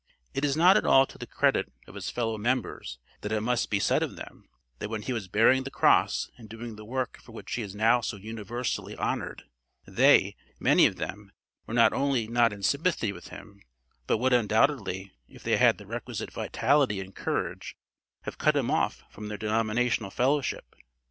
It 0.33 0.43
is 0.43 0.57
not 0.57 0.77
at 0.77 0.83
all 0.83 1.05
to 1.05 1.19
the 1.19 1.27
credit 1.27 1.71
of 1.85 1.93
his 1.93 2.09
fellow 2.09 2.35
members, 2.39 2.97
that 3.21 3.31
it 3.31 3.41
must 3.41 3.69
be 3.69 3.79
said 3.79 4.01
of 4.01 4.15
them, 4.15 4.45
that 4.79 4.89
when 4.89 5.03
he 5.03 5.13
was 5.13 5.27
bearing 5.27 5.61
the 5.61 5.69
cross 5.69 6.27
and 6.39 6.49
doing 6.49 6.75
the 6.75 6.83
work 6.83 7.19
for 7.21 7.33
which 7.33 7.53
he 7.53 7.61
is 7.61 7.75
now 7.75 8.01
so 8.01 8.17
universally 8.17 8.95
honored, 8.95 9.43
they, 9.85 10.35
many 10.59 10.87
of 10.87 10.95
them, 10.95 11.31
were 11.67 11.75
not 11.75 11.93
only 11.93 12.27
not 12.27 12.51
in 12.51 12.63
sympathy 12.63 13.11
with 13.11 13.27
him, 13.27 13.61
but 14.07 14.17
would 14.17 14.33
undoubtedly, 14.33 15.13
if 15.27 15.43
they 15.43 15.51
had 15.51 15.59
had 15.67 15.77
the 15.77 15.85
requisite 15.85 16.31
vitality 16.31 16.99
and 16.99 17.13
courage, 17.15 17.75
have 18.23 18.39
cut 18.39 18.55
him 18.57 18.71
off 18.71 19.03
from 19.11 19.27
their 19.27 19.37
denominational 19.37 20.09
fellowship. 20.09 20.75